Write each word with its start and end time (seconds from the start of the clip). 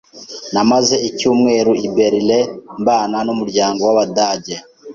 Namaze 0.53 0.95
icyumweru 1.09 1.71
i 1.85 1.87
Berlin 1.95 2.45
mbana 2.81 3.17
n'umuryango 3.27 3.79
w'Abadage. 3.87 4.55